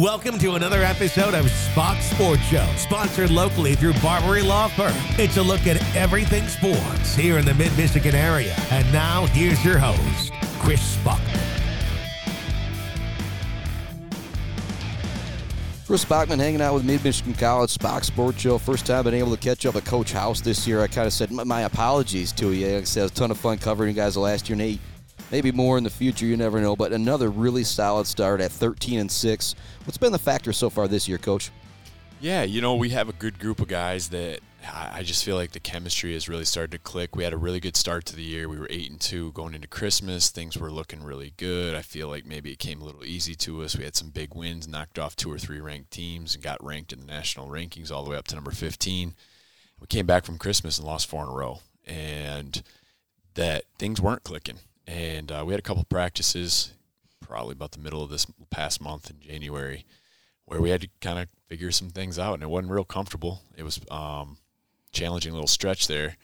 [0.00, 4.94] Welcome to another episode of Spach Sports Show, sponsored locally through Barbary Law Firm.
[5.18, 8.54] It's a look at everything sports here in the Mid Michigan area.
[8.70, 11.40] And now, here's your host, Chris Spachman.
[15.84, 18.56] Chris Spachman hanging out with Mid Michigan College Spach Sports Show.
[18.58, 20.80] First time been able to catch up with Coach House this year.
[20.80, 22.76] I kind of said my, apologies to you.
[22.76, 24.54] I said, it was a ton of fun covering you guys last year.
[24.54, 24.78] Nate,
[25.30, 26.26] maybe more in the future.
[26.26, 26.76] You never know.
[26.76, 29.54] But another really solid start at 13 and six.
[29.84, 31.50] What's been the factor so far this year, Coach?
[32.20, 34.40] Yeah, you know we have a good group of guys that
[34.74, 37.14] I just feel like the chemistry has really started to click.
[37.14, 38.48] We had a really good start to the year.
[38.48, 40.30] We were eight and two going into Christmas.
[40.30, 41.76] Things were looking really good.
[41.76, 43.76] I feel like maybe it came a little easy to us.
[43.76, 46.92] We had some big wins, knocked off two or three ranked teams, and got ranked
[46.92, 49.14] in the national rankings all the way up to number fifteen.
[49.80, 52.60] We came back from Christmas and lost four in a row, and
[53.34, 54.58] that things weren't clicking.
[54.88, 56.72] And uh, we had a couple practices,
[57.20, 59.84] probably about the middle of this past month in January,
[60.46, 63.42] where we had to kind of figure some things out, and it wasn't real comfortable.
[63.54, 64.38] It was um,
[64.90, 66.16] challenging little stretch there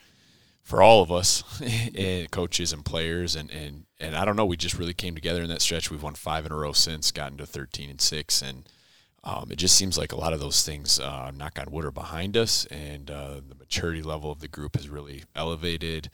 [0.63, 1.45] for all of us,
[1.95, 4.47] and coaches and players, and, and and I don't know.
[4.47, 5.91] We just really came together in that stretch.
[5.91, 8.67] We've won five in a row since, gotten to thirteen and six, and
[9.25, 11.91] um, it just seems like a lot of those things, uh, knock on wood, are
[11.91, 16.09] behind us, and uh, the maturity level of the group has really elevated.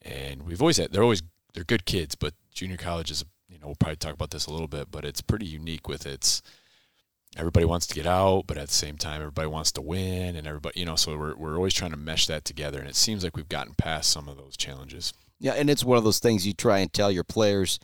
[0.00, 3.66] And we've always had they're always they're good kids, but junior college is you know
[3.66, 6.42] we'll probably talk about this a little bit, but it's pretty unique with its
[7.36, 10.46] everybody wants to get out, but at the same time, everybody wants to win, and
[10.46, 12.78] everybody, you know, so we're, we're always trying to mesh that together.
[12.78, 15.12] And it seems like we've gotten past some of those challenges.
[15.38, 17.78] Yeah, and it's one of those things you try and tell your players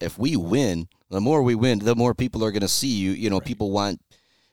[0.00, 3.12] if we win, the more we win, the more people are going to see you.
[3.12, 3.46] You know, right.
[3.46, 4.00] people want,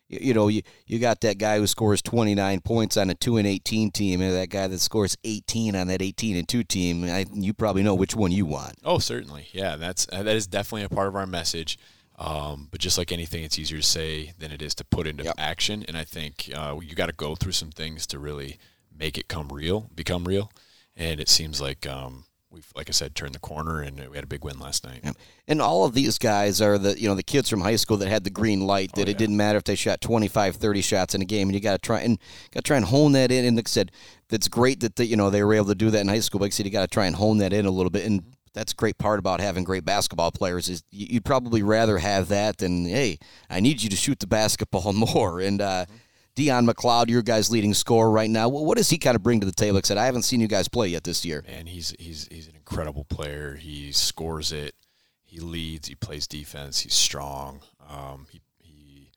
[0.10, 3.48] you know, you, you got that guy who scores 29 points on a 2 and
[3.48, 7.04] 18 team, and that guy that scores 18 on that 18 and 2 team.
[7.06, 8.76] I, you probably know which one you want.
[8.84, 9.48] Oh, certainly.
[9.52, 11.78] Yeah, that's that is definitely a part of our message.
[12.18, 15.24] Um, but just like anything, it's easier to say than it is to put into
[15.24, 15.36] yep.
[15.38, 15.86] action.
[15.88, 18.60] And I think uh, you got to go through some things to really
[18.94, 20.52] make it come real, become real.
[20.98, 24.24] And it seems like um, we've, like I said, turned the corner, and we had
[24.24, 25.02] a big win last night.
[25.04, 25.16] Yep.
[25.48, 28.08] And all of these guys are the you know the kids from high school that
[28.08, 29.12] had the green light that oh, yeah.
[29.12, 31.82] it didn't matter if they shot 25, 30 shots in a game, and you got
[31.82, 32.20] to try and
[32.52, 33.46] got to try and hone that in.
[33.46, 33.92] And like I said,
[34.30, 36.40] that's great that the, you know they were able to do that in high school.
[36.40, 38.06] But like I said, you got to try and hone that in a little bit
[38.06, 42.30] and that's a great part about having great basketball players is you'd probably rather have
[42.30, 45.86] that than hey i need you to shoot the basketball more and uh,
[46.36, 48.48] Dion McLeod, your guys' leading scorer right now.
[48.50, 49.76] What does he kind of bring to the table?
[49.76, 51.44] Like I haven't seen you guys play yet this year.
[51.48, 53.56] And he's he's he's an incredible player.
[53.56, 54.76] He scores it.
[55.26, 55.88] He leads.
[55.88, 56.80] He plays defense.
[56.80, 57.62] He's strong.
[57.90, 59.12] Um, he he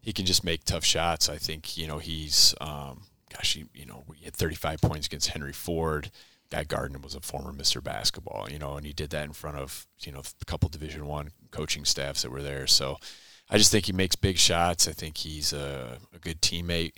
[0.00, 1.28] he can just make tough shots.
[1.28, 5.28] I think you know he's um, gosh, he, you know he had 35 points against
[5.28, 6.10] Henry Ford.
[6.50, 7.82] Guy Gardner was a former Mr.
[7.82, 11.06] Basketball, you know, and he did that in front of you know a couple Division
[11.06, 12.66] One coaching staffs that were there.
[12.66, 12.98] So
[13.54, 14.88] I just think he makes big shots.
[14.88, 16.94] I think he's a, a good teammate.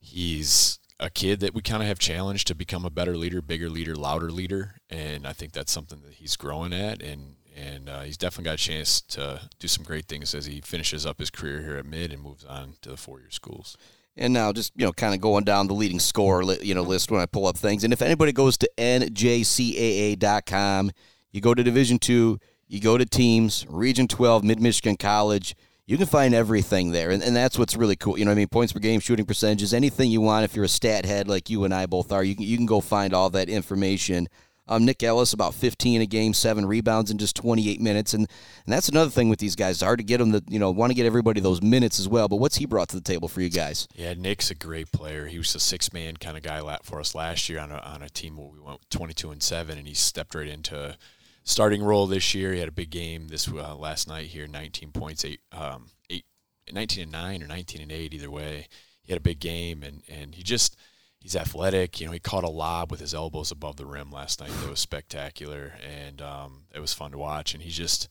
[0.00, 3.68] He's a kid that we kind of have challenged to become a better leader, bigger
[3.68, 8.00] leader, louder leader, and I think that's something that he's growing at, and and uh,
[8.00, 11.28] he's definitely got a chance to do some great things as he finishes up his
[11.28, 13.76] career here at Mid and moves on to the four year schools.
[14.16, 17.10] And now, just you know, kind of going down the leading score, you know, list
[17.10, 17.84] when I pull up things.
[17.84, 20.22] And if anybody goes to njcaa.com,
[21.30, 25.54] you go to Division Two, you go to teams, Region Twelve, Mid Michigan College.
[25.90, 28.16] You can find everything there, and, and that's what's really cool.
[28.16, 30.44] You know, I mean, points per game, shooting percentages, anything you want.
[30.44, 32.66] If you're a stat head like you and I both are, you can you can
[32.66, 34.28] go find all that information
[34.70, 38.28] um, Nick Ellis about 15 a game, seven rebounds in just 28 minutes, and
[38.64, 39.76] and that's another thing with these guys.
[39.76, 42.08] It's hard to get them to you know want to get everybody those minutes as
[42.08, 42.28] well.
[42.28, 43.88] But what's he brought to the table for you guys?
[43.96, 45.26] Yeah, Nick's a great player.
[45.26, 48.02] He was a six man kind of guy for us last year on a on
[48.02, 50.96] a team where we went 22 and seven, and he stepped right into
[51.44, 52.52] starting role this year.
[52.52, 56.24] He had a big game this uh, last night here, 19 points, eight, um, eight,
[56.70, 58.68] 19 and nine or 19 and eight, either way.
[59.02, 60.76] He had a big game, and and he just
[61.18, 62.00] he's athletic.
[62.00, 64.50] You know, he caught a lob with his elbows above the rim last night.
[64.50, 67.54] That was spectacular, and um, it was fun to watch.
[67.54, 68.08] And he's just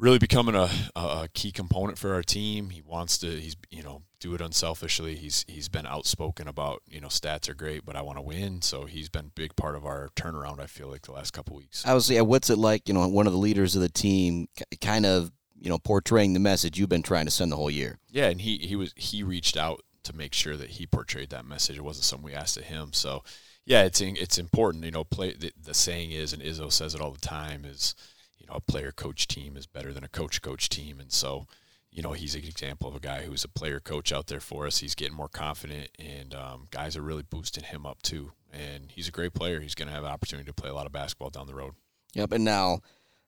[0.00, 2.70] really becoming a, a, key component for our team.
[2.70, 3.28] He wants to.
[3.28, 5.14] He's you know do it unselfishly.
[5.14, 8.62] He's he's been outspoken about you know stats are great, but I want to win.
[8.62, 10.60] So he's been a big part of our turnaround.
[10.60, 11.86] I feel like the last couple weeks.
[11.86, 12.22] I was yeah.
[12.22, 12.88] What's it like?
[12.88, 14.48] You know, one of the leaders of the team,
[14.80, 15.30] kind of
[15.60, 17.98] you know portraying the message you've been trying to send the whole year.
[18.08, 21.44] Yeah, and he he was he reached out to make sure that he portrayed that
[21.44, 21.76] message.
[21.76, 22.94] It wasn't something we asked of him.
[22.94, 23.22] So,
[23.66, 24.84] yeah, it's it's important.
[24.84, 27.94] You know, play the, the saying is, and Izzo says it all the time, is
[28.50, 31.46] know a player coach team is better than a coach coach team, and so
[31.90, 34.66] you know he's an example of a guy who's a player coach out there for
[34.66, 34.78] us.
[34.78, 38.32] He's getting more confident, and um, guys are really boosting him up too.
[38.52, 39.60] And he's a great player.
[39.60, 41.74] He's going to have an opportunity to play a lot of basketball down the road.
[42.14, 42.80] Yep, and now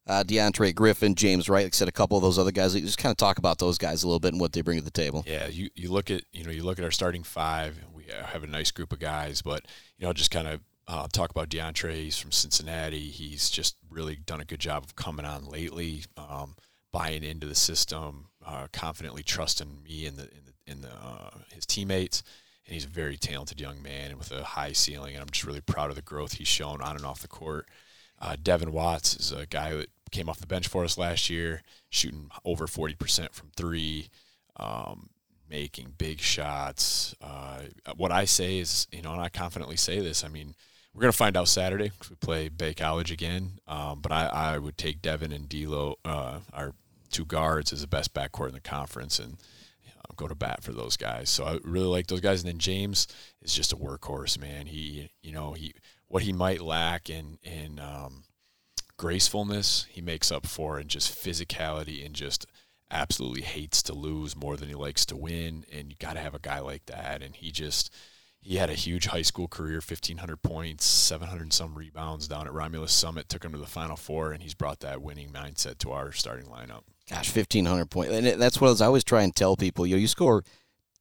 [0.06, 2.74] uh, DeAndre Griffin, James Wright, like I said, a couple of those other guys.
[2.74, 4.84] Just kind of talk about those guys a little bit and what they bring to
[4.84, 5.24] the table.
[5.26, 7.78] Yeah, you, you look at you know you look at our starting five.
[7.94, 9.64] We have a nice group of guys, but
[9.96, 11.94] you know just kind of uh, talk about DeAndre.
[11.94, 13.08] He's from Cincinnati.
[13.08, 16.56] He's just really done a good job of coming on lately, um,
[16.92, 21.30] buying into the system, uh, confidently trusting me and the in the, in the uh,
[21.52, 22.22] his teammates.
[22.66, 25.14] And he's a very talented young man with a high ceiling.
[25.14, 27.66] And I'm just really proud of the growth he's shown on and off the court.
[28.20, 31.62] Uh, Devin Watts is a guy that came off the bench for us last year,
[31.90, 34.10] shooting over 40% from three,
[34.56, 35.10] um,
[35.50, 37.16] making big shots.
[37.20, 37.62] Uh,
[37.96, 40.54] what I say is, you know, and I confidently say this, I mean,
[40.94, 43.58] we're going to find out Saturday because we play Bay College again.
[43.66, 46.74] Um, but I, I would take Devin and D'Lo, uh, our
[47.10, 49.38] two guards, as the best backcourt in the conference, and
[49.82, 51.30] you know, go to bat for those guys.
[51.30, 52.42] So I really like those guys.
[52.42, 53.08] And then James
[53.40, 54.66] is just a workhorse, man.
[54.66, 55.74] He, you know, he
[56.08, 58.24] what he might lack in in um,
[59.02, 62.46] gracefulness, he makes up for in just physicality and just
[62.90, 65.64] absolutely hates to lose more than he likes to win.
[65.72, 67.22] And you got to have a guy like that.
[67.22, 67.92] And he just
[68.42, 72.92] he had a huge high school career 1500 points 700 some rebounds down at romulus
[72.92, 76.12] summit took him to the final four and he's brought that winning mindset to our
[76.12, 79.96] starting lineup gosh 1500 points and that's what i always try and tell people you
[79.96, 80.42] know you score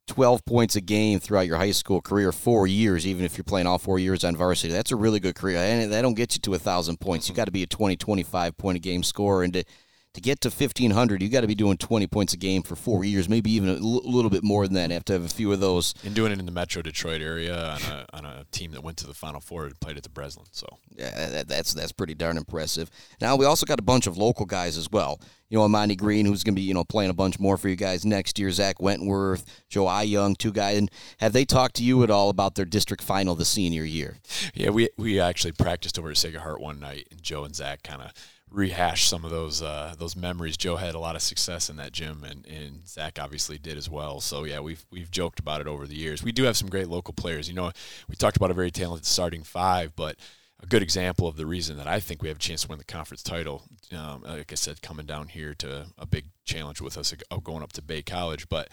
[0.08, 3.66] 12 points a game throughout your high school career, four years, even if you're playing
[3.66, 4.72] all four years on varsity.
[4.72, 5.58] That's a really good career.
[5.58, 7.28] And that don't get you to a 1,000 points.
[7.28, 9.44] You got to be a 20, 25 point a game scorer.
[9.44, 9.64] And to,
[10.14, 13.04] to get to 1,500, you got to be doing 20 points a game for four
[13.04, 14.90] years, maybe even a l- little bit more than that.
[14.90, 15.94] You have to have a few of those.
[16.04, 18.98] And doing it in the Metro Detroit area on a, on a team that went
[18.98, 20.46] to the Final Four and played at the Breslin.
[20.52, 22.90] So yeah, that, that's that's pretty darn impressive.
[23.20, 25.18] Now we also got a bunch of local guys as well.
[25.48, 27.68] You know, Amani Green, who's going to be you know playing a bunch more for
[27.68, 28.50] you guys next year.
[28.50, 30.78] Zach Wentworth, Joe I Young, two guys.
[30.78, 34.18] And have they talked to you at all about their district final the senior year?
[34.54, 37.82] Yeah, we we actually practiced over at Sacred Heart one night, and Joe and Zach
[37.82, 38.12] kind of
[38.52, 40.56] rehash some of those uh, those memories.
[40.56, 43.88] Joe had a lot of success in that gym, and, and Zach obviously did as
[43.88, 44.20] well.
[44.20, 46.22] So yeah, we've we've joked about it over the years.
[46.22, 47.48] We do have some great local players.
[47.48, 47.72] You know,
[48.08, 50.16] we talked about a very talented starting five, but
[50.62, 52.78] a good example of the reason that I think we have a chance to win
[52.78, 53.64] the conference title.
[53.96, 57.62] Um, like I said, coming down here to a big challenge with us of going
[57.62, 58.68] up to Bay College, but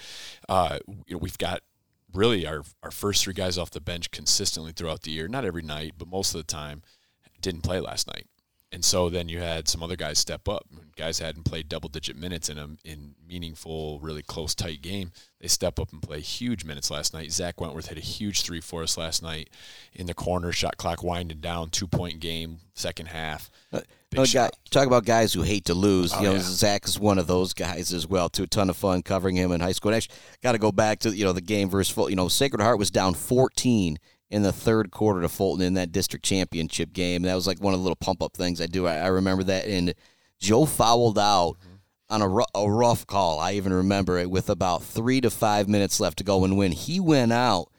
[0.48, 1.62] uh, you know, we've got
[2.14, 5.28] really our our first three guys off the bench consistently throughout the year.
[5.28, 6.84] Not every night, but most of the time,
[7.42, 8.28] didn't play last night
[8.72, 10.68] and so then you had some other guys step up.
[10.96, 15.12] Guys hadn't played double digit minutes in a in meaningful, really close, tight game.
[15.40, 17.32] They step up and play huge minutes last night.
[17.32, 19.50] Zach Wentworth hit a huge three for us last night
[19.94, 20.52] in the corner.
[20.52, 23.50] Shot clock winding down, two point game, second half.
[23.74, 23.82] Uh,
[24.32, 26.14] guy, talk about guys who hate to lose.
[26.14, 26.42] Oh, you know, yeah.
[26.42, 28.30] Zach is one of those guys as well.
[28.30, 29.90] To a ton of fun covering him in high school.
[29.90, 31.98] And actually, got to go back to you know the game versus.
[32.10, 33.98] You know, Sacred Heart was down fourteen
[34.30, 37.24] in the third quarter to Fulton in that district championship game.
[37.24, 38.86] That was like one of the little pump up things I do.
[38.86, 39.66] I, I remember that.
[39.66, 39.94] And
[40.40, 42.24] Joe fouled out mm-hmm.
[42.24, 43.40] on a, a rough call.
[43.40, 46.44] I even remember it with about three to five minutes left to go.
[46.44, 47.70] And when he went out,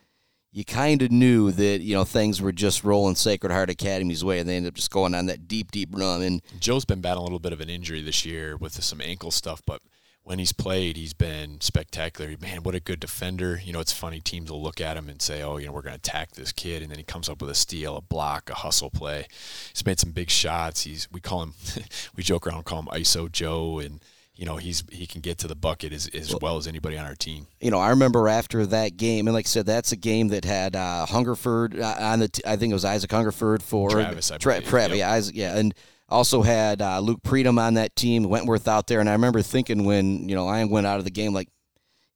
[0.53, 4.39] you kind of knew that you know things were just rolling Sacred Heart Academy's way,
[4.39, 6.21] and they ended up just going on that deep, deep run.
[6.21, 9.31] And Joe's been battling a little bit of an injury this year with some ankle
[9.31, 9.81] stuff, but
[10.23, 12.35] when he's played, he's been spectacular.
[12.39, 13.59] Man, what a good defender.
[13.63, 15.81] You know, it's funny, teams will look at him and say, oh, you know, we're
[15.81, 16.81] going to attack this kid.
[16.81, 19.25] And then he comes up with a steal, a block, a hustle play.
[19.73, 20.83] He's made some big shots.
[20.83, 21.53] He's, we call him,
[22.15, 23.79] we joke around, call him ISO Joe.
[23.79, 23.99] And,
[24.35, 26.97] you know, he's, he can get to the bucket as, as well, well as anybody
[26.97, 27.47] on our team.
[27.59, 30.45] You know, I remember after that game, and like I said, that's a game that
[30.45, 34.29] had uh, Hungerford uh, on the, t- I think it was Isaac Hungerford for Travis,
[34.29, 35.07] I Tra- Travis, yep.
[35.07, 35.57] yeah, Isaac, yeah.
[35.57, 35.73] And,
[36.11, 39.85] also had uh, Luke Predum on that team, Wentworth out there, and I remember thinking
[39.85, 41.47] when you know I went out of the game, like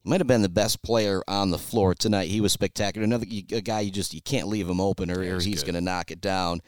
[0.04, 2.28] he might have been the best player on the floor tonight.
[2.28, 3.04] He was spectacular.
[3.04, 5.80] Another a guy you just you can't leave him open, or, or he's going to
[5.80, 6.60] knock it down.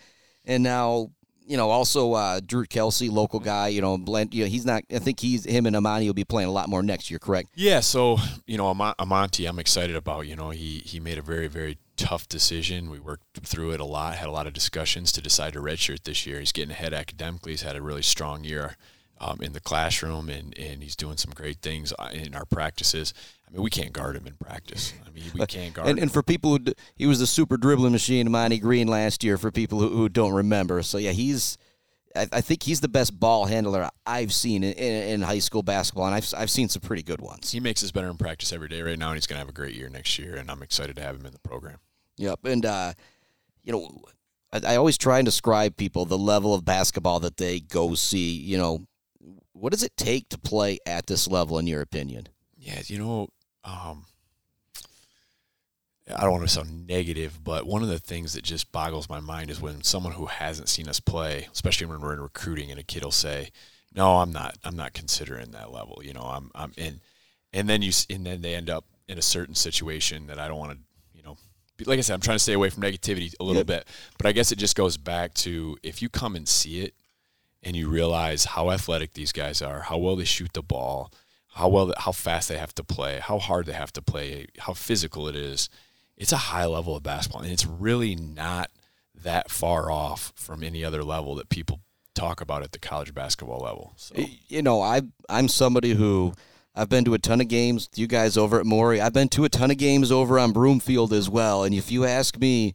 [0.45, 1.11] And now
[1.49, 3.69] you know, also uh, Drew Kelsey, local guy.
[3.69, 4.35] You know, blend.
[4.35, 4.85] You know, he's not.
[4.93, 7.19] I think he's him and Amani will be playing a lot more next year.
[7.19, 7.49] Correct?
[7.55, 7.81] Yeah.
[7.81, 10.27] So you know, Am- Amonte, I'm excited about.
[10.27, 12.89] You know, he he made a very very tough decision.
[12.89, 16.05] We worked through it a lot, had a lot of discussions to decide to redshirt
[16.05, 16.39] this year.
[16.39, 17.53] He's getting ahead academically.
[17.53, 18.77] He's had a really strong year
[19.21, 23.13] um, in the classroom, and, and he's doing some great things uh, in our practices.
[23.47, 24.95] I mean, we can't guard him in practice.
[25.07, 26.05] I mean, we can't guard and, him.
[26.05, 29.51] And for people who, he was the super dribbling machine, Monty Green last year, for
[29.51, 30.83] people who, who don't remember.
[30.83, 31.59] So, yeah, he's.
[32.17, 36.07] I, think he's the best ball handler I've seen in, in, in, high school basketball,
[36.07, 37.53] and I've, I've seen some pretty good ones.
[37.53, 39.49] He makes us better in practice every day right now, and he's going to have
[39.49, 41.79] a great year next year, and I'm excited to have him in the program.
[42.19, 42.93] Yep, and uh,
[43.63, 44.03] you know,
[44.53, 48.33] I, I always try and describe people the level of basketball that they go see.
[48.33, 48.87] You know,
[49.53, 52.29] what does it take to play at this level, in your opinion?
[52.57, 53.29] Yeah, you know,
[53.65, 54.05] um,
[56.15, 59.21] I don't want to sound negative, but one of the things that just boggles my
[59.21, 62.81] mind is when someone who hasn't seen us play, especially when we're in recruiting, and
[62.81, 63.51] a kid will say,
[63.95, 64.57] "No, I'm not.
[64.65, 66.51] I'm not considering that level." You know, I'm.
[66.55, 67.01] I'm in,
[67.53, 70.59] and then you and then they end up in a certain situation that I don't
[70.59, 70.79] want to.
[71.87, 73.67] Like I said, I'm trying to stay away from negativity a little yep.
[73.67, 76.95] bit, but I guess it just goes back to if you come and see it,
[77.63, 81.13] and you realize how athletic these guys are, how well they shoot the ball,
[81.55, 84.75] how well, how fast they have to play, how hard they have to play, how
[84.75, 85.69] physical it is
[86.19, 88.71] it's a high level of basketball, and it's really not
[89.15, 91.81] that far off from any other level that people
[92.15, 93.93] talk about at the college basketball level.
[93.97, 94.17] So.
[94.49, 96.35] You know, I I'm somebody who
[96.79, 97.89] I've been to a ton of games.
[97.95, 101.13] You guys over at Morey, I've been to a ton of games over on Broomfield
[101.13, 101.65] as well.
[101.65, 102.75] And if you ask me,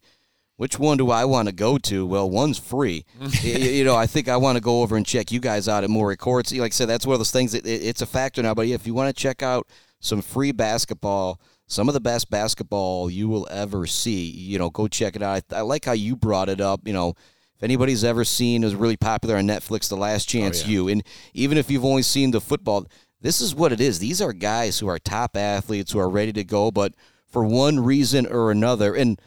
[0.57, 2.05] which one do I want to go to?
[2.05, 3.05] Well, one's free.
[3.41, 5.83] you, you, know, I think I want to go over and check you guys out
[5.83, 6.51] at Morey Courts.
[6.51, 7.53] Like I said, that's one of those things.
[7.53, 8.53] That it, it's a factor now.
[8.53, 9.67] But yeah, if you want to check out
[9.99, 14.29] some free basketball some of the best basketball you will ever see.
[14.29, 15.43] You know, go check it out.
[15.51, 16.81] I, I like how you brought it up.
[16.85, 17.15] You know,
[17.55, 20.71] if anybody's ever seen is really popular on Netflix, The Last oh, Chance oh, yeah.
[20.71, 22.85] You, and even if you've only seen the football,
[23.23, 23.99] this is what it is.
[23.99, 26.93] These are guys who are top athletes who are ready to go, but
[27.25, 29.19] for one reason or another, and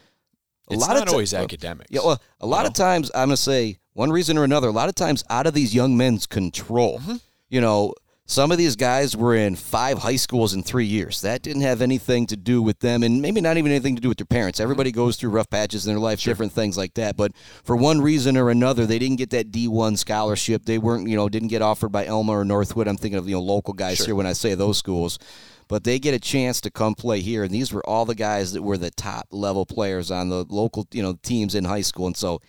[0.70, 1.90] a it's lot of t- always academics.
[1.90, 2.68] Yeah, well, a lot know?
[2.68, 4.68] of times I'm gonna say one reason or another.
[4.68, 6.98] A lot of times out of these young men's control.
[6.98, 7.16] Mm-hmm.
[7.48, 7.94] You know,
[8.28, 11.20] some of these guys were in five high schools in three years.
[11.20, 14.08] That didn't have anything to do with them, and maybe not even anything to do
[14.08, 14.56] with their parents.
[14.56, 14.64] Mm-hmm.
[14.64, 16.32] Everybody goes through rough patches in their life, sure.
[16.32, 17.16] different things like that.
[17.16, 20.64] But for one reason or another, they didn't get that D1 scholarship.
[20.64, 22.88] They weren't, you know, didn't get offered by Alma or Northwood.
[22.88, 24.06] I'm thinking of, you know, local guys sure.
[24.06, 25.20] here when I say those schools.
[25.68, 28.52] But they get a chance to come play here, and these were all the guys
[28.52, 32.06] that were the top level players on the local, you know, teams in high school.
[32.06, 32.40] And so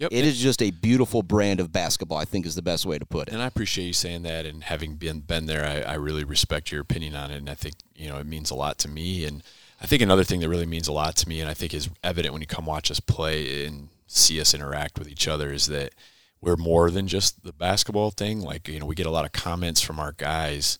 [0.00, 0.12] Yep.
[0.14, 2.16] It is just a beautiful brand of basketball.
[2.16, 3.34] I think is the best way to put it.
[3.34, 4.46] And I appreciate you saying that.
[4.46, 7.36] And having been been there, I, I really respect your opinion on it.
[7.36, 9.26] And I think you know it means a lot to me.
[9.26, 9.42] And
[9.78, 11.90] I think another thing that really means a lot to me, and I think is
[12.02, 15.66] evident when you come watch us play and see us interact with each other, is
[15.66, 15.94] that
[16.40, 18.40] we're more than just the basketball thing.
[18.40, 20.78] Like you know, we get a lot of comments from our guys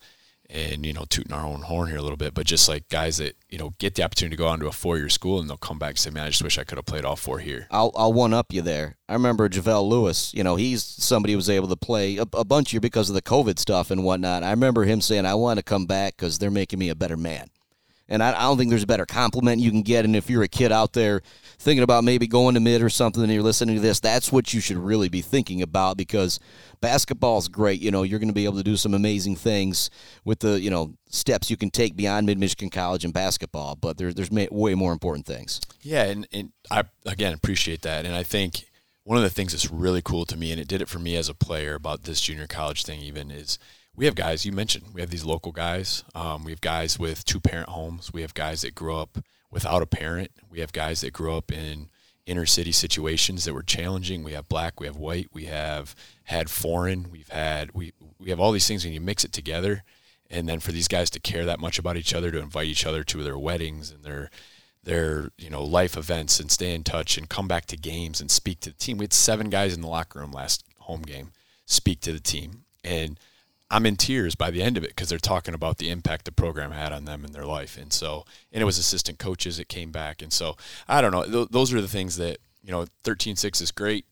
[0.53, 3.19] and you know tooting our own horn here a little bit, but just like guys
[3.19, 5.49] that you know get the opportunity to go on to a four year school and
[5.49, 7.39] they'll come back and say, "Man, I just wish I could have played all four
[7.39, 8.97] here." I'll I'll one up you there.
[9.09, 10.33] I remember Javelle Lewis.
[10.35, 13.15] You know, he's somebody who was able to play a, a bunch here because of
[13.15, 14.43] the COVID stuff and whatnot.
[14.43, 17.17] I remember him saying, "I want to come back because they're making me a better
[17.17, 17.49] man."
[18.11, 20.05] And I, I don't think there's a better compliment you can get.
[20.05, 21.23] And if you're a kid out there
[21.59, 24.53] thinking about maybe going to mid or something and you're listening to this, that's what
[24.53, 26.41] you should really be thinking about because
[26.81, 27.81] basketball is great.
[27.81, 29.91] You know, you're going to be able to do some amazing things
[30.25, 33.97] with the, you know, steps you can take beyond Mid Michigan College and basketball, but
[33.97, 35.61] there, there's way more important things.
[35.81, 36.05] Yeah.
[36.05, 38.05] And, and I, again, appreciate that.
[38.05, 38.65] And I think
[39.05, 41.17] one of the things that's really cool to me, and it did it for me
[41.17, 43.59] as a player about this junior college thing, even, is
[44.01, 44.87] we have guys you mentioned.
[44.95, 46.05] We have these local guys.
[46.15, 48.11] Um, we have guys with two parent homes.
[48.11, 49.19] We have guys that grew up
[49.51, 50.31] without a parent.
[50.49, 51.91] We have guys that grew up in
[52.25, 54.25] inner city situations that were challenging.
[54.25, 58.41] We have black, we have white, we have had foreign, we've had we we have
[58.41, 59.85] all these things and you mix it together
[60.31, 62.87] and then for these guys to care that much about each other, to invite each
[62.87, 64.31] other to their weddings and their
[64.83, 68.31] their, you know, life events and stay in touch and come back to games and
[68.31, 68.97] speak to the team.
[68.97, 71.33] We had seven guys in the locker room last home game
[71.67, 72.65] speak to the team.
[72.83, 73.21] And
[73.71, 76.33] I'm in tears by the end of it because they're talking about the impact the
[76.33, 77.79] program had on them in their life.
[77.79, 80.23] And so, and it was assistant coaches that came back.
[80.23, 80.57] And so,
[80.89, 81.25] I don't know.
[81.25, 84.07] Th- those are the things that, you know, 13 6 is great.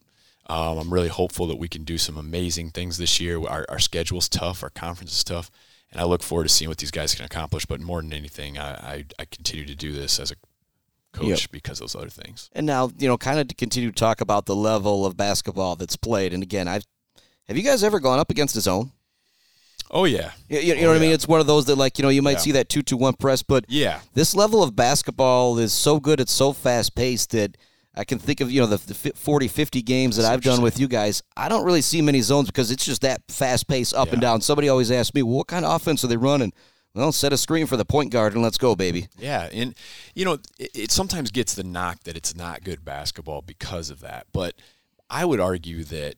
[0.46, 3.44] Um, I'm really hopeful that we can do some amazing things this year.
[3.46, 5.50] Our, our schedule's tough, our conference is tough.
[5.90, 7.66] And I look forward to seeing what these guys can accomplish.
[7.66, 10.36] But more than anything, I, I, I continue to do this as a
[11.12, 11.50] coach yep.
[11.50, 12.48] because those other things.
[12.52, 15.76] And now, you know, kind of to continue to talk about the level of basketball
[15.76, 16.32] that's played.
[16.32, 16.84] And again, I've,
[17.48, 18.92] have you guys ever gone up against a zone?
[19.90, 21.12] Oh yeah, you, you know oh, what I oh, mean.
[21.12, 22.38] It's one of those that like you know you might yeah.
[22.38, 26.20] see that two to one press, but yeah, this level of basketball is so good.
[26.20, 27.56] It's so fast paced that
[27.94, 30.78] I can think of you know the, the 40, 50 games that I've done with
[30.78, 31.22] you guys.
[31.36, 34.12] I don't really see many zones because it's just that fast pace up yeah.
[34.14, 34.40] and down.
[34.40, 36.52] Somebody always asks me, well, "What kind of offense are they running?"
[36.94, 39.08] Well, set a screen for the point guard and let's go, baby.
[39.18, 39.74] Yeah, and
[40.14, 44.00] you know it, it sometimes gets the knock that it's not good basketball because of
[44.00, 44.54] that, but
[45.08, 46.16] I would argue that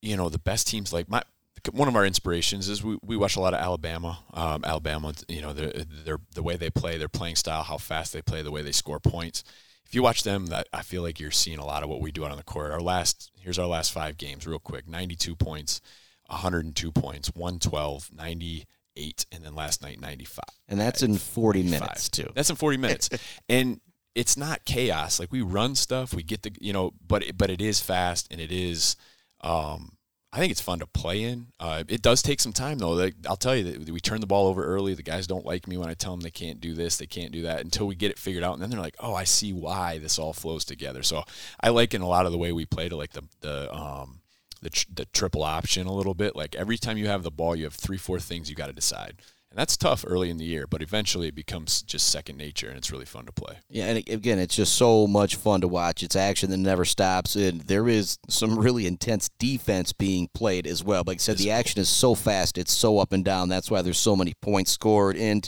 [0.00, 1.22] you know the best teams like my
[1.70, 4.18] one of our inspirations is we, we watch a lot of Alabama.
[4.34, 8.12] Um, Alabama, you know, they're, they're, the way they play, their playing style, how fast
[8.12, 9.44] they play, the way they score points.
[9.86, 12.10] If you watch them, that I feel like you're seeing a lot of what we
[12.10, 12.72] do out on the court.
[12.72, 15.82] Our last here's our last five games, real quick: 92 points,
[16.28, 20.44] 102 points, 112, 98, and then last night 95.
[20.68, 22.30] And that's in 40 minutes too.
[22.34, 23.10] That's in 40 minutes,
[23.50, 23.82] and
[24.14, 25.20] it's not chaos.
[25.20, 28.40] Like we run stuff, we get the you know, but but it is fast and
[28.40, 28.96] it is.
[29.42, 29.98] Um,
[30.32, 31.48] I think it's fun to play in.
[31.60, 32.92] Uh, it does take some time though.
[32.92, 34.94] Like, I'll tell you that we turn the ball over early.
[34.94, 37.32] The guys don't like me when I tell them they can't do this, they can't
[37.32, 39.52] do that until we get it figured out, and then they're like, "Oh, I see
[39.52, 41.24] why this all flows together." So
[41.60, 44.20] I like in a lot of the way we play to like the the um,
[44.62, 46.34] the, tr- the triple option a little bit.
[46.34, 48.72] Like every time you have the ball, you have three, four things you got to
[48.72, 49.16] decide.
[49.52, 52.78] And that's tough early in the year, but eventually it becomes just second nature and
[52.78, 53.58] it's really fun to play.
[53.68, 56.02] Yeah, and again, it's just so much fun to watch.
[56.02, 60.82] It's action that never stops, and there is some really intense defense being played as
[60.82, 61.02] well.
[61.06, 63.50] Like I said, the action is so fast, it's so up and down.
[63.50, 65.18] That's why there's so many points scored.
[65.18, 65.46] And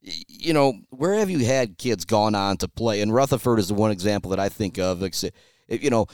[0.00, 3.02] you know, where have you had kids gone on to play?
[3.02, 5.06] And Rutherford is the one example that I think of.
[5.68, 6.06] You know,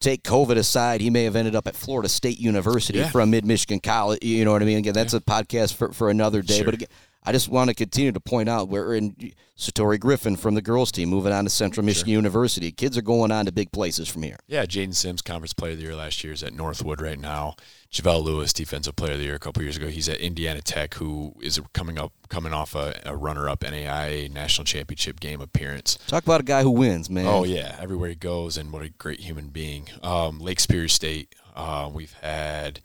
[0.00, 3.10] take COVID aside, he may have ended up at Florida State University yeah.
[3.10, 4.22] from Mid Michigan College.
[4.22, 4.78] You know what I mean?
[4.78, 5.18] Again, that's yeah.
[5.18, 6.56] a podcast for, for another day.
[6.56, 6.64] Sure.
[6.64, 6.88] But again,
[7.22, 9.14] I just want to continue to point out we're in
[9.56, 12.16] Satori Griffin from the girls team moving on to Central Michigan sure.
[12.16, 12.72] University.
[12.72, 14.38] Kids are going on to big places from here.
[14.46, 17.56] Yeah, Jaden Sims, Conference Player of the Year last year, is at Northwood right now.
[17.90, 19.88] Javelle Lewis, Defensive Player of the Year a couple years ago.
[19.88, 24.64] He's at Indiana Tech, who is coming up, coming off a, a runner-up NAIA national
[24.64, 25.98] championship game appearance.
[26.06, 27.26] Talk about a guy who wins, man.
[27.26, 29.88] Oh yeah, everywhere he goes, and what a great human being.
[30.02, 31.34] Um, Lake Superior State.
[31.54, 32.80] Uh, we've had.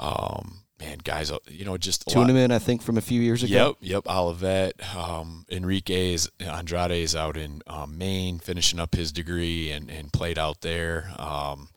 [0.00, 0.63] Um,
[1.04, 2.52] guys, uh, you know, just tournament.
[2.52, 3.76] I think from a few years ago.
[3.80, 4.06] Yep, yep.
[4.08, 9.90] Olivet, um, Enrique is, Andrade is out in um, Maine, finishing up his degree and,
[9.90, 11.10] and played out there.
[11.18, 11.68] Um,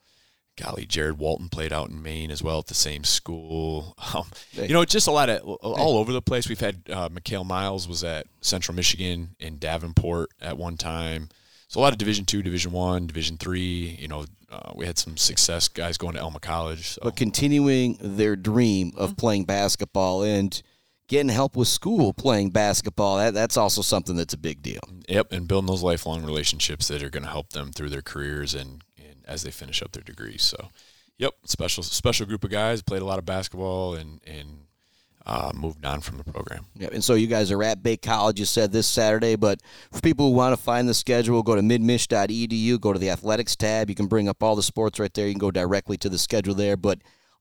[0.60, 3.96] golly, Jared Walton played out in Maine as well at the same school.
[4.14, 6.48] Um, you know, just a lot of all over the place.
[6.48, 11.28] We've had uh, Mikhail Miles was at Central Michigan in Davenport at one time.
[11.68, 13.98] So a lot of Division two, Division one, Division three.
[14.00, 16.90] You know, uh, we had some success guys going to Alma College.
[16.90, 17.02] So.
[17.04, 19.16] But continuing their dream of mm-hmm.
[19.16, 20.62] playing basketball and
[21.10, 24.82] getting help with school playing basketball, that, that's also something that's a big deal.
[25.08, 28.54] Yep, and building those lifelong relationships that are going to help them through their careers
[28.54, 30.44] and, and as they finish up their degrees.
[30.44, 30.70] So,
[31.18, 34.67] yep, special special group of guys played a lot of basketball and and
[35.28, 36.66] uh, moved on from the program.
[36.74, 40.00] Yeah, and so you guys are at Bay College, you said this Saturday, but for
[40.00, 43.90] people who want to find the schedule, go to midmich.edu, go to the athletics tab.
[43.90, 45.28] You can bring up all the sports right there.
[45.28, 46.78] You can go directly to the schedule there.
[46.78, 47.00] But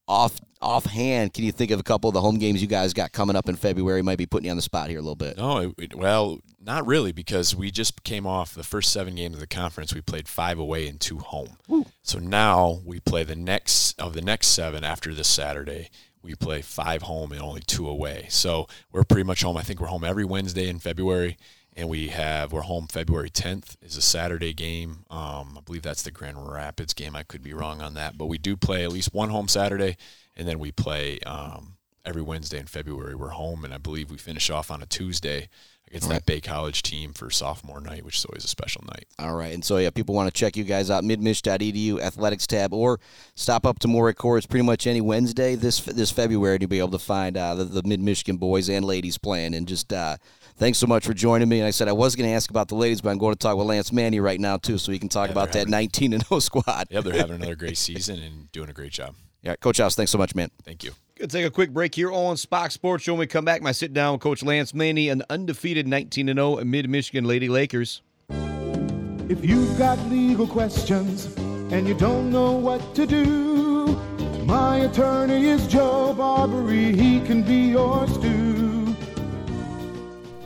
[0.09, 3.13] off offhand, can you think of a couple of the home games you guys got
[3.13, 4.03] coming up in February?
[4.03, 5.37] Might be putting you on the spot here a little bit.
[5.37, 9.41] No, it, well, not really, because we just came off the first seven games of
[9.41, 9.95] the conference.
[9.95, 11.57] We played five away and two home.
[11.69, 11.87] Woo.
[12.03, 15.91] So now we play the next of the next seven after this Saturday
[16.27, 18.27] we play five home and only two away.
[18.29, 19.57] So we're pretty much home.
[19.57, 21.37] I think we're home every Wednesday in February,
[21.77, 25.05] and we have we're home February 10th is a Saturday game.
[25.09, 27.15] Um, I believe that's the Grand Rapids game.
[27.15, 29.97] I could be wrong on that, but we do play at least one home Saturday,
[30.37, 33.15] and then we play um, every Wednesday in February.
[33.15, 35.49] We're home, and I believe we finish off on a Tuesday
[35.89, 36.15] against right.
[36.17, 39.07] that Bay College team for sophomore night, which is always a special night.
[39.19, 39.55] All right.
[39.55, 42.99] And so, yeah, people want to check you guys out, midmich.edu, athletics tab, or
[43.35, 46.91] stop up to Morey Courts pretty much any Wednesday this this February to be able
[46.91, 49.55] to find uh, the, the Mid Michigan boys and ladies playing.
[49.55, 50.17] And just uh,
[50.57, 51.61] thanks so much for joining me.
[51.61, 53.39] And I said I was going to ask about the ladies, but I'm going to
[53.39, 56.13] talk with Lance Maney right now, too, so we can talk yeah, about that 19
[56.13, 56.89] and 0 squad.
[56.91, 59.15] Yeah, they're having another great season and doing a great job.
[59.43, 60.51] Yeah, Coach House, thanks so much, man.
[60.65, 60.93] Thank you.
[61.19, 63.07] Gonna take a quick break here on Spach Sports.
[63.09, 66.57] When we come back, my sit down with Coach Lance Maney, an undefeated 19 0
[66.63, 68.03] Mid Michigan Lady Lakers.
[68.29, 71.25] If you've got legal questions
[71.73, 73.97] and you don't know what to do,
[74.45, 76.95] my attorney is Joe Barbary.
[76.95, 78.46] He can be yours too.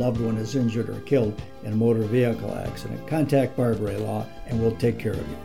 [0.00, 4.58] loved one is injured or killed in a motor vehicle accident, contact Barbary Law and
[4.60, 5.36] we'll take care of you.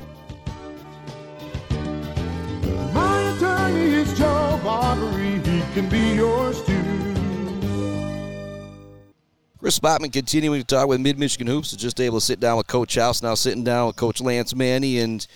[2.94, 5.40] My attorney is Joe Barbary.
[5.40, 6.82] He can be yours too.
[9.60, 11.72] Chris Spachman continuing to talk with Mid Michigan Hoops.
[11.72, 14.56] So just able to sit down with Coach House, now sitting down with Coach Lance
[14.56, 15.00] Maney.
[15.00, 15.28] And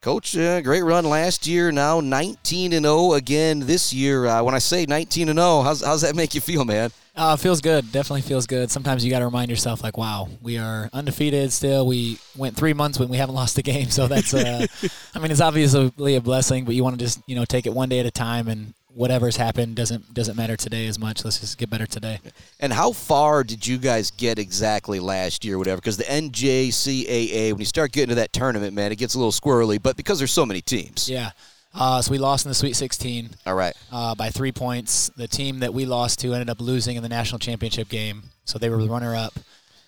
[0.00, 1.72] Coach, uh, great run last year.
[1.72, 4.26] Now 19 and 0 again this year.
[4.26, 6.92] Uh, when I say 19 and 0, how's how's that make you feel, man?
[7.16, 7.90] Uh, feels good.
[7.90, 8.70] Definitely feels good.
[8.70, 11.84] Sometimes you got to remind yourself, like, wow, we are undefeated still.
[11.84, 14.32] We went three months when we haven't lost a game, so that's.
[14.32, 14.68] Uh,
[15.16, 17.74] I mean, it's obviously a blessing, but you want to just you know take it
[17.74, 21.24] one day at a time, and whatever's happened doesn't doesn't matter today as much.
[21.24, 22.18] Let's just get better today.
[22.58, 25.76] And how far did you guys get exactly last year, whatever?
[25.76, 29.32] Because the NJCAA, when you start getting to that tournament, man, it gets a little
[29.32, 29.80] squirrely.
[29.80, 31.30] But because there's so many teams, yeah.
[31.74, 33.74] Uh, so we lost in the Sweet 16 All right.
[33.92, 35.10] uh, by three points.
[35.16, 38.58] The team that we lost to ended up losing in the national championship game, so
[38.58, 39.34] they were the runner-up.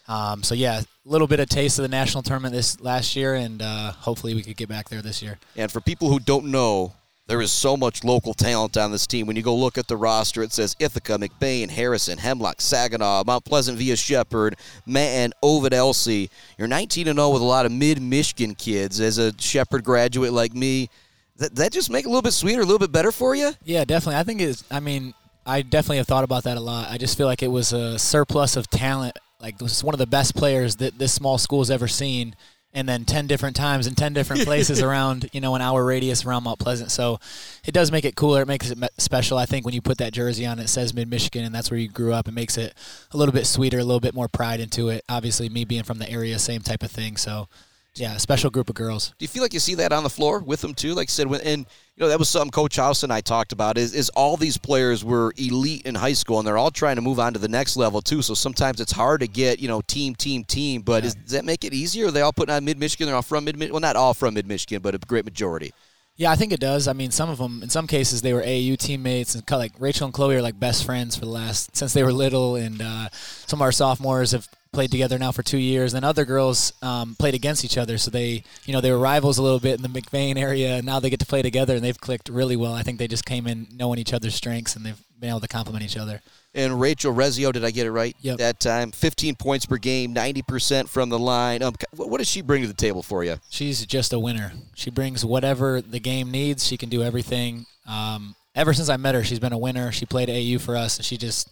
[0.06, 3.34] Um, so yeah, a little bit of taste of the national tournament this last year,
[3.34, 5.38] and uh, hopefully we could get back there this year.
[5.56, 6.92] And for people who don't know,
[7.30, 9.24] there is so much local talent on this team.
[9.24, 13.44] When you go look at the roster, it says Ithaca, McBain, Harrison, Hemlock, Saginaw, Mount
[13.44, 16.28] Pleasant via Shepherd, Manton, Ovid, Elsie.
[16.58, 18.98] You're 19 and 0 with a lot of mid Michigan kids.
[18.98, 20.90] As a Shepherd graduate like me,
[21.36, 23.52] that, that just make it a little bit sweeter, a little bit better for you?
[23.62, 24.18] Yeah, definitely.
[24.18, 24.64] I think it's.
[24.68, 25.14] I mean,
[25.46, 26.90] I definitely have thought about that a lot.
[26.90, 29.16] I just feel like it was a surplus of talent.
[29.40, 32.34] Like this is one of the best players that this small school has ever seen,
[32.72, 36.24] and then ten different times in ten different places around you know an hour radius
[36.24, 36.90] around Mount Pleasant.
[36.90, 37.18] So
[37.64, 38.42] it does make it cooler.
[38.42, 39.38] It makes it special.
[39.38, 41.80] I think when you put that jersey on, it says Mid Michigan, and that's where
[41.80, 42.28] you grew up.
[42.28, 42.74] It makes it
[43.12, 45.04] a little bit sweeter, a little bit more pride into it.
[45.08, 47.16] Obviously, me being from the area, same type of thing.
[47.16, 47.48] So.
[47.96, 49.08] Yeah, a special group of girls.
[49.18, 50.94] Do you feel like you see that on the floor with them too?
[50.94, 53.52] Like I said, when, and you know that was something Coach House and I talked
[53.52, 53.76] about.
[53.76, 57.02] Is is all these players were elite in high school and they're all trying to
[57.02, 58.22] move on to the next level too.
[58.22, 60.82] So sometimes it's hard to get you know team, team, team.
[60.82, 62.06] But is, does that make it easier?
[62.06, 63.06] Are they all putting on Mid Michigan?
[63.06, 63.58] They're all from Mid.
[63.70, 65.72] Well, not all from Mid Michigan, but a great majority.
[66.16, 66.86] Yeah, I think it does.
[66.86, 70.04] I mean, some of them, in some cases, they were AAU teammates, and like Rachel
[70.04, 73.08] and Chloe are like best friends for the last since they were little, and uh,
[73.46, 75.92] some of our sophomores have played together now for two years.
[75.92, 79.38] Then other girls um, played against each other, so they, you know, they were rivals
[79.38, 81.84] a little bit in the McVeigh area, and now they get to play together, and
[81.84, 82.74] they've clicked really well.
[82.74, 85.48] I think they just came in knowing each other's strengths, and they've been able to
[85.48, 86.22] complement each other.
[86.54, 88.16] And Rachel Rezio, did I get it right?
[88.22, 88.38] Yep.
[88.38, 91.62] That time, 15 points per game, 90% from the line.
[91.62, 93.36] Um, what what does she bring to the table for you?
[93.50, 94.52] She's just a winner.
[94.74, 96.66] She brings whatever the game needs.
[96.66, 97.66] She can do everything.
[97.86, 99.92] Um, ever since I met her, she's been a winner.
[99.92, 101.48] She played AU for us, and she just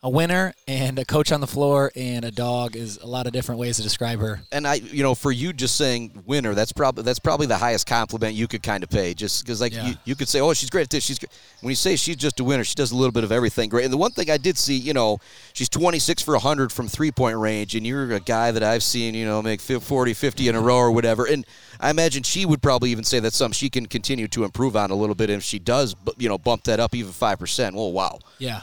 [0.00, 3.32] a winner and a coach on the floor and a dog is a lot of
[3.32, 4.40] different ways to describe her.
[4.52, 7.86] And I, you know, for you just saying winner, that's probably that's probably the highest
[7.88, 9.12] compliment you could kind of pay.
[9.12, 9.88] Just because, like, Yeah.
[9.88, 11.32] you, you could say, "Oh, she's great at this." She's great.
[11.62, 13.84] when you say she's just a winner, she does a little bit of everything great.
[13.84, 15.18] And the one thing I did see, you know,
[15.52, 19.14] she's 26 for 100 from three point range, and you're a guy that I've seen,
[19.16, 21.24] you know, make 40, 50 in a row or whatever.
[21.26, 21.44] And
[21.80, 24.92] I imagine she would probably even say that's something she can continue to improve on
[24.92, 25.28] a little bit.
[25.28, 28.20] And if she does, you know, bump that up even five percent, well, wow.
[28.38, 28.60] Yeah,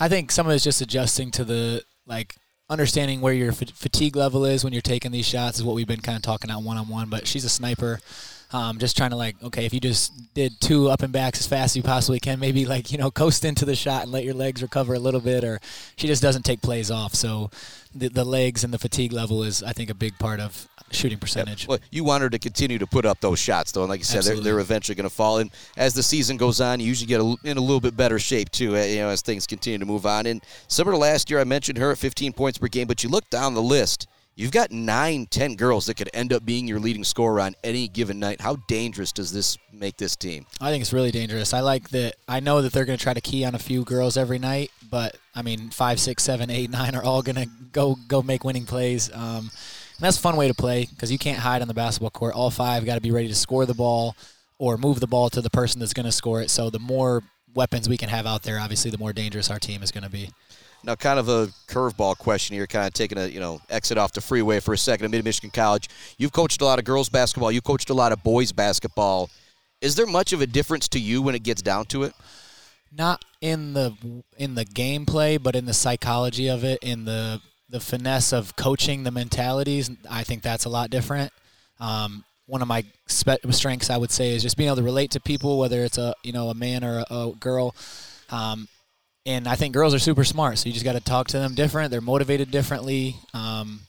[0.00, 2.34] I think some of it's just adjusting to the like
[2.70, 5.86] understanding where your fa- fatigue level is when you're taking these shots is what we've
[5.86, 7.10] been kind of talking about one on one.
[7.10, 8.00] But she's a sniper.
[8.52, 11.46] Um, just trying to like, okay, if you just did two up and backs as
[11.46, 14.24] fast as you possibly can, maybe like you know coast into the shot and let
[14.24, 15.60] your legs recover a little bit, or
[15.96, 17.14] she just doesn't take plays off.
[17.14, 17.50] So
[17.94, 21.18] the, the legs and the fatigue level is, I think, a big part of shooting
[21.18, 21.68] percentage.
[21.68, 24.04] Well, you want her to continue to put up those shots, though, and like you
[24.04, 25.38] said, they're, they're eventually going to fall.
[25.38, 28.18] And as the season goes on, you usually get a, in a little bit better
[28.18, 28.76] shape too.
[28.76, 30.26] uh, You know, as things continue to move on.
[30.26, 33.10] And similar to last year, I mentioned her at 15 points per game, but you
[33.10, 34.08] look down the list.
[34.40, 37.88] You've got nine, ten girls that could end up being your leading scorer on any
[37.88, 38.40] given night.
[38.40, 40.46] How dangerous does this make this team?
[40.62, 41.52] I think it's really dangerous.
[41.52, 42.14] I like that.
[42.26, 44.70] I know that they're going to try to key on a few girls every night,
[44.88, 48.42] but I mean, five, six, seven, eight, nine are all going to go go make
[48.42, 49.12] winning plays.
[49.12, 52.08] Um, and that's a fun way to play because you can't hide on the basketball
[52.08, 52.34] court.
[52.34, 54.16] All five got to be ready to score the ball
[54.56, 56.48] or move the ball to the person that's going to score it.
[56.48, 57.22] So the more
[57.54, 60.10] weapons we can have out there, obviously, the more dangerous our team is going to
[60.10, 60.30] be.
[60.82, 64.12] Now, kind of a curveball question here, kind of taking a you know exit off
[64.12, 65.88] the freeway for a second at Mid Michigan College.
[66.18, 67.52] You've coached a lot of girls basketball.
[67.52, 69.30] You coached a lot of boys basketball.
[69.80, 72.14] Is there much of a difference to you when it gets down to it?
[72.92, 73.94] not in the
[74.36, 79.04] in the gameplay, but in the psychology of it, in the the finesse of coaching
[79.04, 79.90] the mentalities.
[80.10, 81.32] I think that's a lot different.
[81.78, 85.12] Um, one of my spe- strengths, I would say, is just being able to relate
[85.12, 87.74] to people, whether it's a you know a man or a, a girl.
[88.30, 88.68] Um,
[89.26, 91.54] and I think girls are super smart, so you just got to talk to them
[91.54, 91.90] different.
[91.90, 93.16] They're motivated differently.
[93.34, 93.80] Um,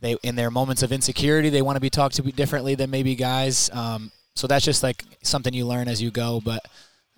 [0.00, 3.14] they in their moments of insecurity, they want to be talked to differently than maybe
[3.14, 3.70] guys.
[3.72, 6.40] Um, so that's just like something you learn as you go.
[6.44, 6.66] But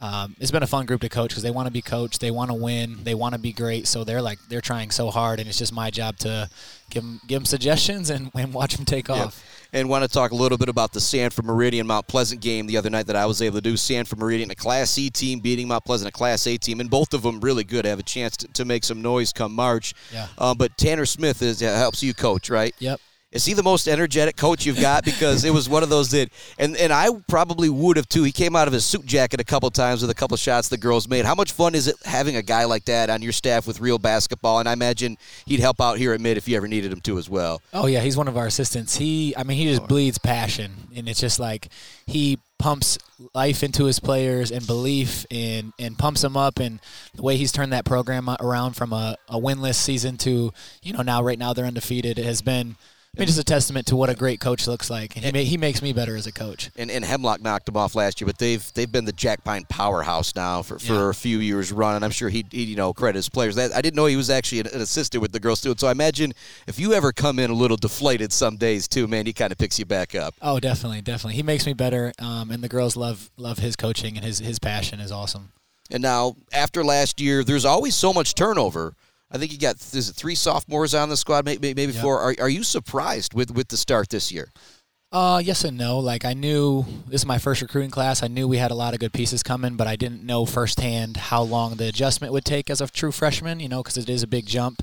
[0.04, 2.30] um, it's been a fun group to coach because they want to be coached, they
[2.30, 3.86] want to win, they want to be great.
[3.86, 6.50] So they're like they're trying so hard, and it's just my job to
[6.90, 9.42] give them give them suggestions and, and watch them take off.
[9.72, 12.76] And want to talk a little bit about the Sanford Meridian Mount Pleasant game the
[12.76, 13.78] other night that I was able to do.
[13.78, 17.14] Sanford Meridian, a Class C team, beating Mount Pleasant, a Class A team, and both
[17.14, 17.86] of them really good.
[17.86, 19.94] Have a chance to, to make some noise come March.
[20.12, 20.28] Yeah.
[20.36, 22.74] Um, but Tanner Smith is uh, helps you coach, right?
[22.78, 23.00] Yep.
[23.34, 25.04] Is he the most energetic coach you've got?
[25.04, 28.22] Because it was one of those that, and, and I probably would have too.
[28.22, 30.76] He came out of his suit jacket a couple times with a couple shots the
[30.76, 31.24] girls made.
[31.24, 33.98] How much fun is it having a guy like that on your staff with real
[33.98, 34.60] basketball?
[34.60, 37.18] And I imagine he'd help out here at Mid if you ever needed him to
[37.18, 37.60] as well.
[37.72, 38.96] Oh yeah, he's one of our assistants.
[38.96, 39.86] He, I mean, he just oh.
[39.86, 41.68] bleeds passion, and it's just like
[42.06, 42.98] he pumps
[43.34, 46.60] life into his players and belief, and and pumps them up.
[46.60, 46.78] And
[47.16, 50.52] the way he's turned that program around from a, a winless season to
[50.84, 52.16] you know now right now they're undefeated.
[52.16, 52.76] It has been
[53.16, 55.38] I mean, just a testament to what a great coach looks like, and he, ma-
[55.48, 56.70] he makes me better as a coach.
[56.76, 59.64] And, and Hemlock knocked him off last year, but they've they've been the Jack Pine
[59.68, 61.10] powerhouse now for, for Yeah.
[61.10, 62.02] a few years running.
[62.02, 63.54] I'm sure he, he you know credit his players.
[63.54, 65.74] That I didn't know he was actually an, an assistant with the girls too.
[65.78, 66.32] So I imagine
[66.66, 69.58] if you ever come in a little deflated some days too, man, he kind of
[69.58, 70.34] picks you back up.
[70.42, 71.34] Oh, definitely, definitely.
[71.36, 74.58] He makes me better, um, and the girls love love his coaching and his his
[74.58, 75.52] passion is awesome.
[75.90, 78.94] And now after last year, there's always so much turnover.
[79.30, 82.02] I think you got is it three sophomores on the squad, maybe maybe Yep.
[82.02, 82.20] four.
[82.20, 84.50] Are, are you surprised with with the start this year?
[85.10, 85.98] Uh, yes and no.
[85.98, 88.22] Like I knew this is my first recruiting class.
[88.22, 91.16] I knew we had a lot of good pieces coming, but I didn't know firsthand
[91.16, 93.60] how long the adjustment would take as a true freshman.
[93.60, 94.82] You know, because it is a big jump.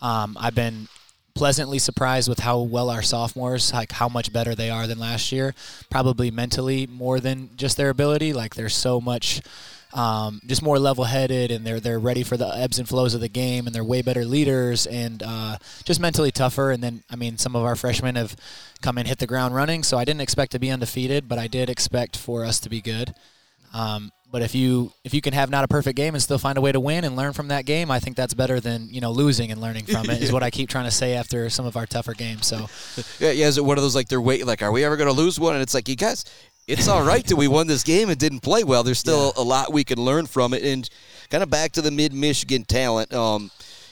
[0.00, 0.88] Um, I've been
[1.34, 5.32] pleasantly surprised with how well our sophomores, like how much better they are than last
[5.32, 5.54] year.
[5.90, 8.32] Probably mentally more than just their ability.
[8.32, 9.40] Like there's so much.
[9.92, 13.28] Um, just more level-headed, and they're they're ready for the ebbs and flows of the
[13.28, 16.70] game, and they're way better leaders, and uh, just mentally tougher.
[16.70, 18.36] And then, I mean, some of our freshmen have
[18.80, 19.82] come and hit the ground running.
[19.82, 22.80] So I didn't expect to be undefeated, but I did expect for us to be
[22.80, 23.14] good.
[23.72, 26.56] Um, but if you if you can have not a perfect game and still find
[26.56, 29.00] a way to win and learn from that game, I think that's better than you
[29.00, 30.22] know losing and learning from it.
[30.22, 32.46] Is what I keep trying to say after some of our tougher games.
[32.46, 32.68] So
[33.18, 33.46] Yeah, yeah.
[33.48, 34.46] Is it one of those like they're waiting?
[34.46, 35.54] Like, are we ever going to lose one?
[35.54, 36.24] And it's like, you guys,
[36.70, 38.82] it's all right that we won this game and didn't play well.
[38.82, 40.62] There's still a lot we can learn from it.
[40.62, 40.88] And
[41.28, 43.12] kind of back to the mid Michigan talent.
[43.12, 43.50] Um,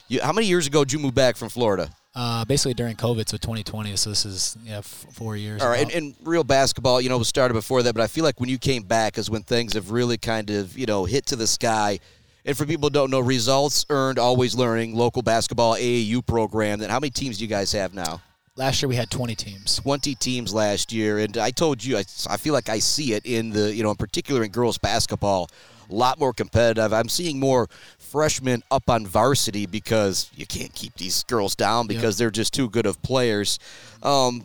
[0.09, 1.91] you, how many years ago did you move back from Florida?
[2.19, 3.95] uh, basically during COVID, so 2020.
[3.97, 5.62] So this is yeah f- four years.
[5.62, 8.25] All right, and, and real basketball, you know, was started before that, but I feel
[8.25, 11.27] like when you came back is when things have really kind of, you know, hit
[11.27, 12.01] to the sky.
[12.45, 16.81] And for people who don't know, results earned, always learning, local basketball AAU program.
[16.81, 18.21] That how many teams do you guys have now?
[18.59, 19.77] Last year we had 20 teams.
[19.77, 23.25] 20 teams last year, and I told you, I, I feel like I see it
[23.25, 25.49] in the, you know, in particular in girls basketball,
[25.88, 26.92] a lot more competitive.
[26.92, 27.68] I'm seeing more
[28.01, 32.68] freshmen up on varsity because you can't keep these girls down because they're just too
[32.68, 33.61] good of players.
[34.03, 34.44] Um,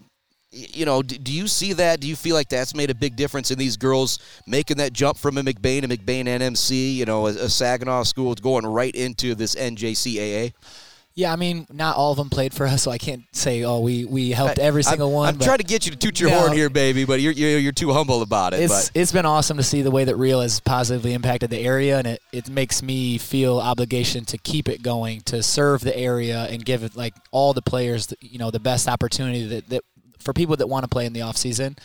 [0.52, 2.00] you know, do you see that?
[2.00, 5.18] Do you feel like that's made a big difference in these girls making that jump
[5.18, 9.34] from a McBain, a McBain NMC, you know, a, a Saginaw school going right into
[9.34, 10.54] this NJCAA?
[11.16, 13.82] Yeah, I mean, not all of them played for us, so I can't say, oh,
[13.82, 15.30] we, we helped every single I'm, one.
[15.36, 16.40] I'm trying to get you to toot your No.
[16.40, 18.62] horn here, baby, but you're, you're you're too humble about it.
[18.62, 21.60] it's but it's been awesome to see the way that Real has positively impacted the
[21.60, 25.96] area, and it, it makes me feel obligation to keep it going, to serve the
[25.96, 29.70] area, and give it like all the players, the- you know, the best opportunity that,
[29.70, 29.84] that
[30.20, 31.76] for people that want to play in the off season.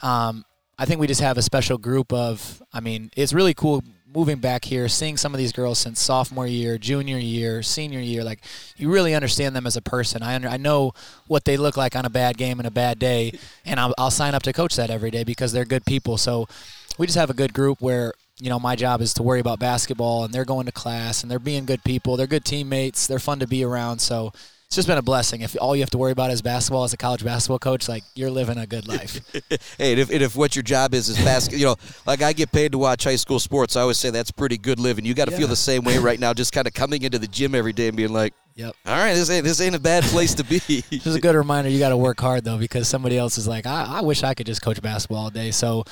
[0.00, 0.46] Um,
[0.78, 2.62] I think we just have a special group of.
[2.72, 3.82] I mean, it's really cool
[4.14, 8.24] moving back here, seeing some of these girls since sophomore year, junior year, senior year.
[8.24, 8.40] Like
[8.76, 10.22] you really understand them as a person.
[10.22, 10.92] I under, I know
[11.26, 14.10] what they look like on a bad game and a bad day, and I'll, I'll
[14.10, 16.16] sign up to coach that every day because they're good people.
[16.16, 16.48] So
[16.96, 19.58] we just have a good group where you know my job is to worry about
[19.58, 22.16] basketball, and they're going to class, and they're being good people.
[22.16, 23.06] They're good teammates.
[23.06, 23.98] They're fun to be around.
[24.00, 24.32] So.
[24.68, 25.40] It's just been a blessing.
[25.40, 28.04] If all you have to worry about is basketball as a college basketball coach, like
[28.14, 29.18] you're living a good life.
[29.78, 32.34] hey, and if, and if what your job is is basket, you know, like I
[32.34, 35.06] get paid to watch high school sports, I always say that's pretty good living.
[35.06, 37.26] You got to feel the same way right now, just kind of coming into the
[37.26, 38.76] gym every day and being like, Yep.
[38.84, 40.58] all right, this ain't this ain't a bad place to be.
[40.90, 43.48] this is a good reminder, you got to work hard though, because somebody else is
[43.48, 45.50] like, I, I wish I could just coach basketball all day.
[45.50, 45.84] So,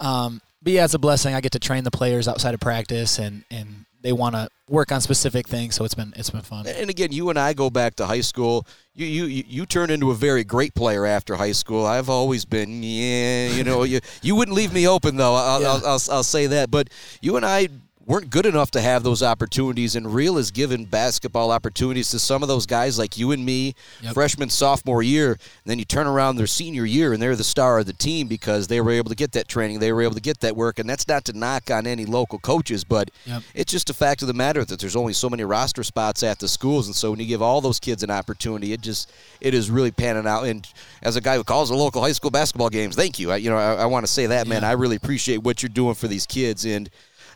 [0.00, 1.34] um, but yeah, it's a blessing.
[1.34, 4.92] I get to train the players outside of practice, and and they want to work
[4.92, 5.74] on specific things.
[5.74, 6.66] So it's been it's been fun.
[6.66, 8.66] And again, you and I go back to high school.
[8.94, 11.86] You you you turned into a very great player after high school.
[11.86, 15.34] I've always been, yeah, you know, you you wouldn't leave me open though.
[15.34, 15.68] I'll, Yeah.
[15.68, 16.70] I'll, I'll I'll say that.
[16.70, 16.88] But
[17.20, 17.68] you and I
[18.10, 22.42] weren't good enough to have those opportunities, and Real has given basketball opportunities to some
[22.42, 24.14] of those guys like you and me, Yep.
[24.14, 25.32] freshman, sophomore year.
[25.32, 28.26] And then you turn around their senior year, and they're the star of the team
[28.26, 30.80] because they were able to get that training, they were able to get that work,
[30.80, 33.42] and that's not to knock on any local coaches, but Yep.
[33.54, 36.40] it's just a fact of the matter that there's only so many roster spots at
[36.40, 39.08] the schools, and so when you give all those kids an opportunity, it just
[39.40, 40.42] it is really panning out.
[40.46, 40.66] And
[41.02, 43.30] as a guy who calls the local high school basketball games, thank you.
[43.30, 44.62] I, you know, I, I want to say that, man.
[44.62, 44.68] Yeah.
[44.70, 46.64] I really appreciate what you're doing for these kids.
[46.66, 46.90] And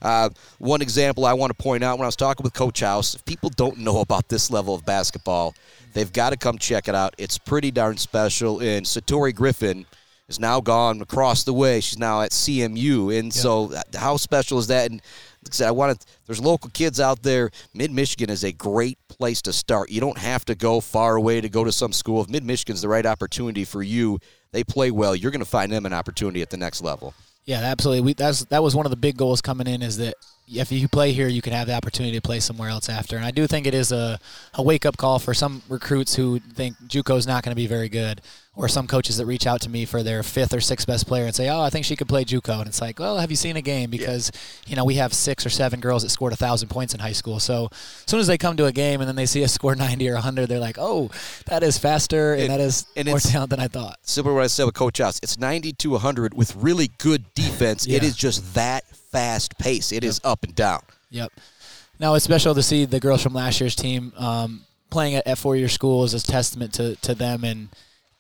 [0.05, 3.15] uh, one example I want to point out when I was talking with Coach House,
[3.15, 5.55] if people don't know about this level of basketball,
[5.95, 7.15] they've got to come check it out.
[7.17, 8.61] It's pretty darn special.
[8.61, 9.87] And Satori Griffin
[10.29, 11.81] is now gone across the way.
[11.81, 14.91] She's now at CMU, and so uh, how special is that?
[14.91, 15.01] And
[15.43, 16.07] like I said, I want to.
[16.27, 17.51] There's local kids out there.
[17.75, 19.91] Mid Michigan is a great place to start.
[19.91, 22.23] You don't have to go far away to go to some school.
[22.23, 24.19] If Mid Michigan's the right opportunity for you,
[24.53, 25.15] they play well.
[25.15, 27.15] You're going to find them an opportunity at the next level.
[27.47, 28.01] Yeah, absolutely.
[28.01, 30.15] We, that's that was one of the big goals coming in is that
[30.49, 33.17] if you play here, you can have the opportunity to play somewhere else after.
[33.17, 34.19] And I do think it is a,
[34.55, 37.67] a wake up call for some recruits who think JUCO is not going to be
[37.67, 38.23] very good.
[38.57, 41.25] Or some coaches that reach out to me for their fifth or sixth best player
[41.25, 43.37] and say, "Oh, I think she could play JUCO," and it's like, "Well, have you
[43.37, 44.31] seen a game?" Because
[44.67, 47.13] you know we have six or seven girls that scored a thousand points in high
[47.13, 47.41] school.
[47.41, 49.75] So as soon as they come to a game and then they see us score
[49.75, 51.11] ninety or hundred, they're like, "Oh,
[51.47, 54.45] that is faster and, And- that is and more talent than I thought." Similar what
[54.45, 57.87] I said with Coach House, it's 90 to 100 with really good defense.
[57.87, 58.05] It Yeah.
[58.05, 59.91] is just that fast pace.
[59.93, 60.81] It is up and down.
[61.11, 61.33] Yep.
[61.99, 65.39] Now it's special to see the girls from last year's team um, playing at, at
[65.39, 67.45] four-year schools as a testament to, to them.
[67.45, 67.69] And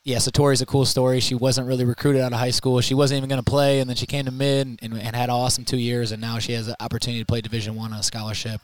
[0.04, 1.20] yeah, Satori's a cool story.
[1.20, 2.80] She wasn't really recruited out of high school.
[2.82, 5.14] She wasn't even going to play, and then she came to mid and, and had
[5.24, 6.12] an awesome two years.
[6.12, 8.60] And now she has an opportunity to play Division One on a scholarship.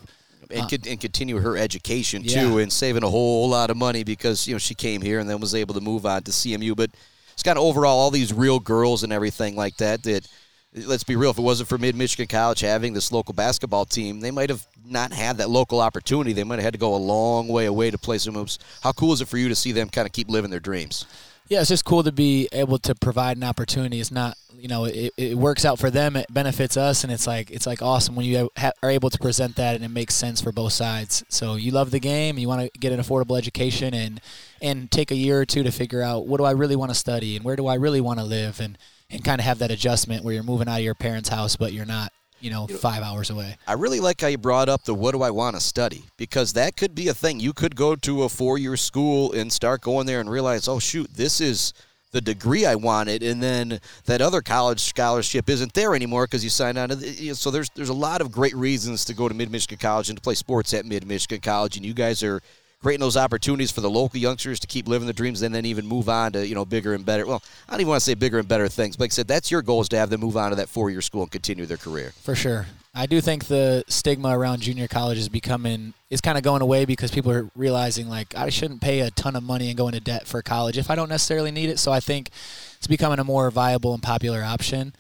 [0.51, 2.43] and, uh, con- and continue her education Yeah.
[2.43, 5.31] too, and saving a whole lot of money because you know she came here and
[5.31, 6.75] then was able to move on to CMU.
[6.77, 6.91] But
[7.33, 10.03] it's kind of overall all these real girls and everything like that.
[10.03, 10.27] That
[10.75, 14.21] let's be real, if it wasn't for Mid Michigan College having this local basketball team,
[14.21, 16.33] they might have not had that local opportunity.
[16.33, 18.59] They might have had to go a long way away to play some moves.
[18.83, 21.07] How cool is it for you to see them kind of keep living their dreams?
[21.51, 23.99] Yeah, it's just cool to be able to provide an opportunity.
[23.99, 26.15] It's not, you know, it, it works out for them.
[26.15, 29.19] It benefits us, and it's like it's like awesome when you ha- are able to
[29.19, 31.25] present that and it makes sense for both sides.
[31.29, 34.21] So you love the game, you want to get an affordable education, and
[34.63, 36.95] and take a year or two to figure out what do I really want to
[36.95, 38.79] study and where do I really want to live, and
[39.11, 41.73] and kind of have that adjustment where you're moving out of your parents' house, but
[41.73, 43.57] you're not, you know, five hours away.
[43.67, 46.53] I really like how you brought up the what do I want to study because
[46.55, 47.41] that could be a thing.
[47.41, 50.79] You could go to a four year school and start going there and realize, oh,
[50.79, 51.73] shoot, this is
[52.13, 56.51] the degree I wanted, and then that other college scholarship isn't there anymore because you
[56.51, 56.97] signed on to.
[56.97, 60.09] The, so there's there's a lot of great reasons to go to Mid Michigan College
[60.09, 62.41] and to play sports at Mid Michigan College, and you guys are
[62.83, 65.87] creating those opportunities for the local youngsters to keep living the dreams and then even
[65.87, 67.27] move on to you know bigger and better.
[67.27, 69.29] Well, I don't even want to say bigger and better things, but like I said,
[69.29, 71.31] that's your goal is to have them move on to that four year school and
[71.31, 72.13] continue their career.
[72.23, 72.67] For sure.
[72.93, 76.85] I do think the stigma around junior college is becoming is kind of going away
[76.85, 80.01] because people are realizing like I shouldn't pay a ton of money and go into
[80.01, 81.79] debt for college if I don't necessarily need it.
[81.79, 82.31] So I think
[82.79, 84.95] it's becoming a more viable and popular option.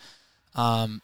[0.54, 1.02] Um,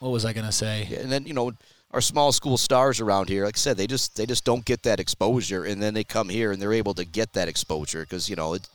[0.00, 0.88] what was I gonna say?
[0.90, 1.52] Yeah, and then you know
[1.92, 4.82] our small school stars around here, like I said, they just they just don't get
[4.82, 8.28] that exposure, and then they come here and they're able to get that exposure because
[8.28, 8.68] you know it.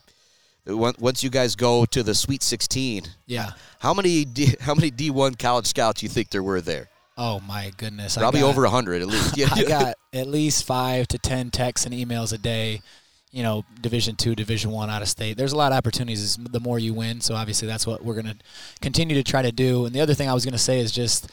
[0.66, 3.50] Once you guys go to the Sweet 16, Yeah.
[3.80, 6.88] how many D, how many D1 college scouts you think there were there?
[7.18, 8.16] Oh my goodness.
[8.16, 9.36] Probably got- over hundred at least.
[9.36, 12.80] Yeah, I got at least five to ten texts and emails a day.
[13.32, 15.36] You know, Division two, Division one, out of state.
[15.36, 16.36] There's a lot of opportunities.
[16.36, 18.36] The more you win, so obviously that's what we're gonna
[18.80, 19.86] continue to try to do.
[19.86, 21.28] And the other thing I was gonna say is just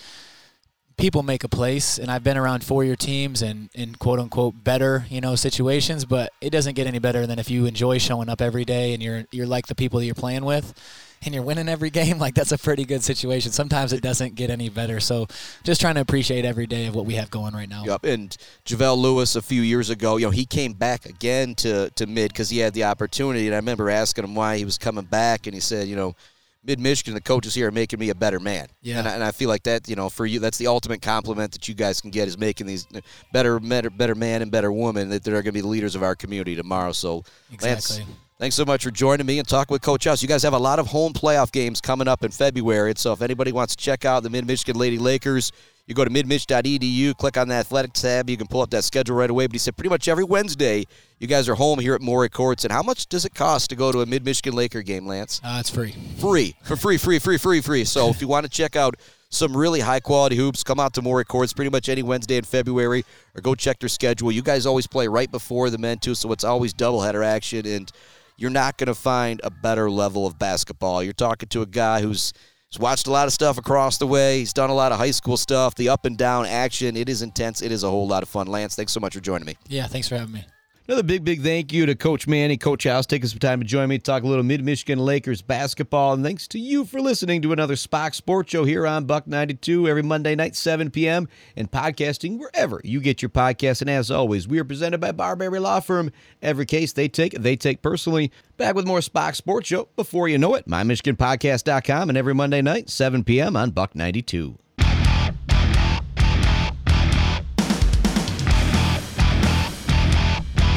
[0.99, 1.97] people make a place.
[1.97, 6.05] And I've been around four year teams and in quote unquote better you know situations,
[6.05, 9.01] but it doesn't get any better than if you enjoy showing up every day and
[9.01, 10.73] you're you're like the people that you're playing with.
[11.21, 13.51] And you're winning every game, like that's a pretty good situation.
[13.51, 15.01] Sometimes it doesn't get any better.
[15.01, 15.27] So,
[15.65, 17.83] just trying to appreciate every day of what we have going right now.
[17.83, 18.05] Yep.
[18.05, 22.07] And JaVale Lewis a few years ago, you know, he came back again to, to
[22.07, 23.47] mid because he had the opportunity.
[23.47, 26.15] And I remember asking him why he was coming back, and he said, you know,
[26.63, 28.67] mid Michigan, the coaches here are making me a better man.
[28.81, 28.99] Yeah.
[28.99, 31.51] And I, and I feel like that, you know, for you, that's the ultimate compliment
[31.53, 32.87] that you guys can get is making these
[33.31, 36.03] better, better, better man and better woman that they're going to be the leaders of
[36.03, 36.91] our community tomorrow.
[36.91, 37.23] So,
[37.61, 38.01] Lance,
[38.39, 40.21] Thanks so much for joining me and talking with Coach House.
[40.21, 42.93] You guys have a lot of home playoff games coming up in February.
[42.95, 45.51] So if anybody wants to check out the Mid Michigan Lady Lakers,
[45.89, 48.29] you go to midmich.edu, click on the athletics tab.
[48.29, 49.47] You can pull up that schedule right away.
[49.47, 50.85] But he said pretty much every Wednesday,
[51.17, 52.63] you guys are home here at Morey Courts.
[52.63, 55.41] And how much does it cost to go to a Mid Michigan Laker game, Lance?
[55.43, 55.95] Uh, it's free.
[56.19, 56.55] Free.
[56.61, 57.85] For free, free, free, free, free.
[57.85, 58.97] So if you want to check out
[59.31, 62.43] some really high quality hoops, come out to Morey Courts pretty much any Wednesday in
[62.43, 64.31] February or go check their schedule.
[64.31, 67.65] You guys always play right before the men, too, so it's always doubleheader action.
[67.65, 67.91] And
[68.37, 71.01] you're not going to find a better level of basketball.
[71.01, 72.31] You're talking to a guy who's
[72.71, 74.39] He's watched a lot of stuff across the way.
[74.39, 76.95] He's done a lot of high school stuff, the up and down action.
[76.95, 77.63] It is intense.
[77.63, 78.45] It is a whole lot of fun.
[78.45, 79.55] Lance, thanks so much for joining me.
[79.67, 80.45] Yeah, thanks for having me.
[80.89, 83.89] Another big, big thank you to Coach Maney, Coach House, taking some time to join
[83.89, 86.13] me, to talk a little Mid Michigan Lakers basketball.
[86.13, 89.87] And thanks to you for listening to another Spach Sports Show here on Buck 92
[89.87, 93.81] every Monday night, 7 p.m., and podcasting wherever you get your podcast.
[93.81, 96.11] And as always, we are presented by Barberry Law Firm.
[96.41, 98.31] Every case they take, they take personally.
[98.57, 100.67] Back with more Spach Sports Show before you know it.
[100.67, 103.55] MyMichiganPodcast.com and every Monday night, 7 p.m.
[103.55, 104.57] on Buck 92.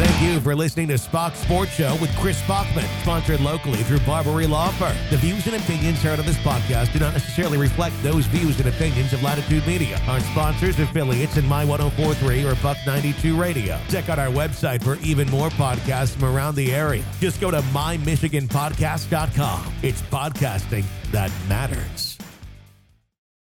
[0.02, 4.48] Thank you for listening to Spach Sports Show with Chris Spachman, sponsored locally through Barbary
[4.48, 4.96] Law Firm.
[5.10, 8.68] The views and opinions heard on this podcast do not necessarily reflect those views and
[8.68, 13.78] opinions of Latitude Media, our sponsors, affiliates, and My 1043 or Buck 92 Radio.
[13.88, 17.04] Check out our website for even more podcasts from around the area.
[17.20, 19.72] Just go to mymichiganpodcast.com.
[19.84, 22.11] It's podcasting that matters.